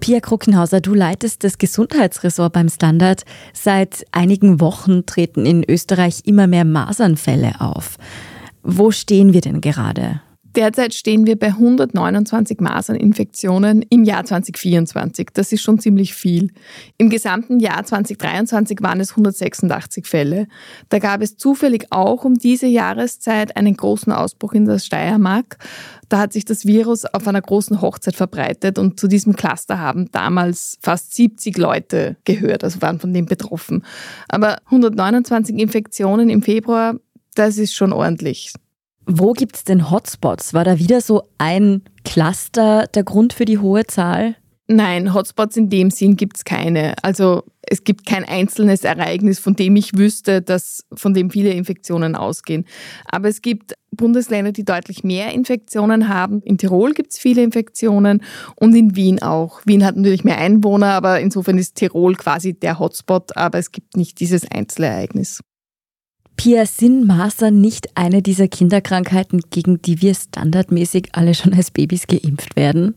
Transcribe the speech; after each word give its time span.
Pia 0.00 0.20
Kruckenhauser, 0.20 0.80
du 0.80 0.94
leitest 0.94 1.44
das 1.44 1.58
Gesundheitsressort 1.58 2.52
beim 2.52 2.68
Standard. 2.68 3.24
Seit 3.52 4.04
einigen 4.10 4.58
Wochen 4.60 5.06
treten 5.06 5.46
in 5.46 5.62
Österreich 5.62 6.22
immer 6.24 6.46
mehr 6.46 6.64
Masernfälle 6.64 7.60
auf. 7.60 7.96
Wo 8.62 8.90
stehen 8.90 9.32
wir 9.32 9.40
denn 9.40 9.60
gerade? 9.60 10.20
Derzeit 10.56 10.94
stehen 10.94 11.26
wir 11.26 11.38
bei 11.38 11.48
129 11.48 12.58
Maserninfektionen 12.60 13.82
im 13.82 14.02
Jahr 14.02 14.24
2024. 14.24 15.28
Das 15.32 15.52
ist 15.52 15.62
schon 15.62 15.78
ziemlich 15.78 16.12
viel. 16.12 16.50
Im 16.98 17.08
gesamten 17.08 17.60
Jahr 17.60 17.84
2023 17.84 18.78
waren 18.82 18.98
es 18.98 19.10
186 19.10 20.06
Fälle. 20.06 20.48
Da 20.88 20.98
gab 20.98 21.22
es 21.22 21.36
zufällig 21.36 21.86
auch 21.90 22.24
um 22.24 22.34
diese 22.34 22.66
Jahreszeit 22.66 23.56
einen 23.56 23.76
großen 23.76 24.12
Ausbruch 24.12 24.52
in 24.52 24.64
der 24.64 24.80
Steiermark. 24.80 25.58
Da 26.08 26.18
hat 26.18 26.32
sich 26.32 26.44
das 26.44 26.66
Virus 26.66 27.04
auf 27.04 27.28
einer 27.28 27.42
großen 27.42 27.80
Hochzeit 27.80 28.16
verbreitet 28.16 28.76
und 28.76 28.98
zu 28.98 29.06
diesem 29.06 29.36
Cluster 29.36 29.78
haben 29.78 30.10
damals 30.10 30.78
fast 30.82 31.14
70 31.14 31.56
Leute 31.58 32.16
gehört, 32.24 32.64
also 32.64 32.82
waren 32.82 32.98
von 32.98 33.14
dem 33.14 33.26
betroffen. 33.26 33.84
Aber 34.28 34.58
129 34.64 35.56
Infektionen 35.56 36.28
im 36.28 36.42
Februar, 36.42 36.96
das 37.36 37.56
ist 37.56 37.74
schon 37.74 37.92
ordentlich. 37.92 38.52
Wo 39.12 39.32
gibt 39.32 39.56
es 39.56 39.64
denn 39.64 39.90
Hotspots? 39.90 40.54
War 40.54 40.62
da 40.62 40.78
wieder 40.78 41.00
so 41.00 41.24
ein 41.36 41.82
Cluster 42.04 42.86
der 42.94 43.02
Grund 43.02 43.32
für 43.32 43.44
die 43.44 43.58
hohe 43.58 43.84
Zahl? 43.84 44.36
Nein, 44.68 45.12
Hotspots 45.12 45.56
in 45.56 45.68
dem 45.68 45.90
Sinn 45.90 46.14
gibt 46.14 46.36
es 46.36 46.44
keine. 46.44 46.94
Also 47.02 47.42
es 47.62 47.82
gibt 47.82 48.06
kein 48.06 48.24
einzelnes 48.24 48.84
Ereignis, 48.84 49.40
von 49.40 49.56
dem 49.56 49.74
ich 49.74 49.98
wüsste, 49.98 50.42
dass 50.42 50.84
von 50.94 51.12
dem 51.12 51.30
viele 51.30 51.50
Infektionen 51.50 52.14
ausgehen. 52.14 52.64
Aber 53.04 53.28
es 53.28 53.42
gibt 53.42 53.74
Bundesländer, 53.90 54.52
die 54.52 54.64
deutlich 54.64 55.02
mehr 55.02 55.32
Infektionen 55.32 56.08
haben. 56.08 56.40
In 56.42 56.56
Tirol 56.56 56.92
gibt 56.92 57.10
es 57.10 57.18
viele 57.18 57.42
Infektionen 57.42 58.22
und 58.54 58.76
in 58.76 58.94
Wien 58.94 59.20
auch. 59.20 59.60
Wien 59.64 59.84
hat 59.84 59.96
natürlich 59.96 60.22
mehr 60.22 60.38
Einwohner, 60.38 60.92
aber 60.92 61.18
insofern 61.18 61.58
ist 61.58 61.74
Tirol 61.74 62.14
quasi 62.14 62.52
der 62.54 62.78
Hotspot, 62.78 63.36
aber 63.36 63.58
es 63.58 63.72
gibt 63.72 63.96
nicht 63.96 64.20
dieses 64.20 64.48
Einzelereignis. 64.48 65.40
Pia, 66.42 66.64
sind 66.64 67.06
Masern 67.06 67.60
nicht 67.60 67.98
eine 67.98 68.22
dieser 68.22 68.48
Kinderkrankheiten, 68.48 69.42
gegen 69.50 69.82
die 69.82 70.00
wir 70.00 70.14
standardmäßig 70.14 71.10
alle 71.12 71.34
schon 71.34 71.52
als 71.52 71.70
Babys 71.70 72.06
geimpft 72.06 72.56
werden? 72.56 72.94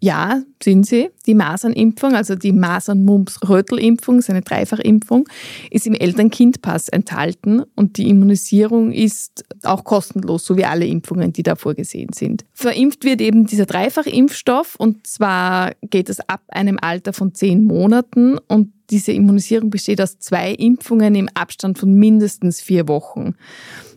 Ja, 0.00 0.40
sind 0.62 0.86
sie. 0.86 1.10
Die 1.26 1.34
Masernimpfung, 1.34 2.14
also 2.14 2.34
die 2.34 2.52
Masern-Mumps-Rötel-Impfung, 2.52 4.20
ist 4.20 4.30
eine 4.30 4.40
Dreifachimpfung, 4.40 5.28
ist 5.70 5.86
im 5.86 5.92
Eltern-Kind-Pass 5.92 6.88
enthalten 6.88 7.62
und 7.74 7.98
die 7.98 8.08
Immunisierung 8.08 8.90
ist 8.90 9.44
auch 9.62 9.84
kostenlos, 9.84 10.46
so 10.46 10.56
wie 10.56 10.64
alle 10.64 10.86
Impfungen, 10.86 11.34
die 11.34 11.42
da 11.42 11.56
vorgesehen 11.56 12.14
sind. 12.14 12.46
Verimpft 12.54 13.04
wird 13.04 13.20
eben 13.20 13.46
dieser 13.46 13.66
Dreifachimpfstoff 13.66 14.76
und 14.76 15.06
zwar 15.06 15.72
geht 15.82 16.08
es 16.08 16.20
ab 16.26 16.40
einem 16.48 16.78
Alter 16.80 17.12
von 17.12 17.34
zehn 17.34 17.64
Monaten 17.64 18.38
und 18.48 18.72
diese 18.90 19.12
Immunisierung 19.12 19.70
besteht 19.70 20.00
aus 20.00 20.18
zwei 20.18 20.52
Impfungen 20.52 21.14
im 21.14 21.28
Abstand 21.34 21.78
von 21.78 21.94
mindestens 21.94 22.60
vier 22.60 22.88
Wochen. 22.88 23.34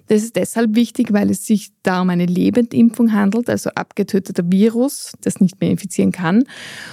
Das 0.07 0.23
ist 0.23 0.35
deshalb 0.35 0.75
wichtig, 0.75 1.13
weil 1.13 1.29
es 1.29 1.45
sich 1.45 1.69
da 1.83 2.01
um 2.01 2.09
eine 2.09 2.25
Lebendimpfung 2.25 3.13
handelt, 3.13 3.47
also 3.47 3.69
abgetöteter 3.75 4.43
Virus, 4.51 5.13
das 5.21 5.39
nicht 5.39 5.61
mehr 5.61 5.69
infizieren 5.69 6.11
kann. 6.11 6.45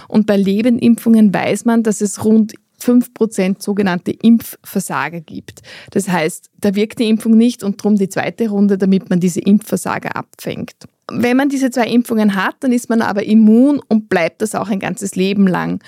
Und 0.06 0.26
bei 0.26 0.36
Lebendimpfungen 0.36 1.32
weiß 1.32 1.64
man, 1.64 1.82
dass 1.82 2.02
es 2.02 2.24
rund 2.24 2.54
5% 2.82 3.62
sogenannte 3.62 4.10
Impfversager 4.10 5.20
gibt. 5.20 5.62
Das 5.92 6.08
heißt, 6.08 6.50
da 6.60 6.74
wirkt 6.74 6.98
die 6.98 7.08
Impfung 7.08 7.36
nicht 7.36 7.62
und 7.62 7.80
darum 7.80 7.96
die 7.96 8.10
zweite 8.10 8.50
Runde, 8.50 8.76
damit 8.76 9.08
man 9.08 9.18
diese 9.18 9.40
Impfversager 9.40 10.14
abfängt. 10.14 10.74
Wenn 11.10 11.38
man 11.38 11.48
diese 11.48 11.70
zwei 11.70 11.86
Impfungen 11.86 12.34
hat, 12.34 12.56
dann 12.60 12.72
ist 12.72 12.90
man 12.90 13.00
aber 13.00 13.24
immun 13.24 13.80
und 13.88 14.10
bleibt 14.10 14.42
das 14.42 14.54
auch 14.54 14.68
ein 14.68 14.80
ganzes 14.80 15.16
Leben 15.16 15.46
lang 15.46 15.80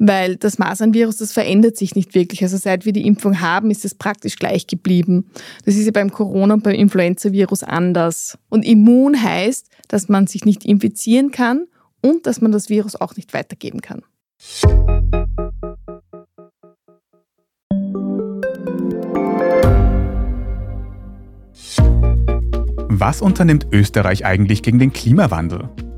weil 0.00 0.36
das 0.36 0.58
Masernvirus, 0.58 1.18
das 1.18 1.32
verändert 1.32 1.76
sich 1.76 1.94
nicht 1.94 2.14
wirklich. 2.14 2.42
Also 2.42 2.56
seit 2.56 2.86
wir 2.86 2.92
die 2.92 3.06
Impfung 3.06 3.40
haben, 3.40 3.70
ist 3.70 3.84
es 3.84 3.94
praktisch 3.94 4.36
gleich 4.36 4.66
geblieben. 4.66 5.26
Das 5.66 5.76
ist 5.76 5.84
ja 5.84 5.92
beim 5.92 6.10
Corona 6.10 6.54
und 6.54 6.64
beim 6.64 6.74
Influenza-Virus 6.74 7.62
anders. 7.62 8.38
Und 8.48 8.64
immun 8.64 9.22
heißt, 9.22 9.68
dass 9.88 10.08
man 10.08 10.26
sich 10.26 10.46
nicht 10.46 10.64
infizieren 10.64 11.30
kann 11.30 11.66
und 12.00 12.26
dass 12.26 12.40
man 12.40 12.50
das 12.50 12.70
Virus 12.70 12.96
auch 12.96 13.14
nicht 13.16 13.34
weitergeben 13.34 13.82
kann. 13.82 14.02
Was 22.88 23.20
unternimmt 23.20 23.66
Österreich 23.70 24.24
eigentlich 24.24 24.62
gegen 24.62 24.78
den 24.78 24.94
Klimawandel? 24.94 25.68